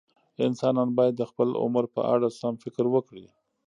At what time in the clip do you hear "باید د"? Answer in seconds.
0.97-1.23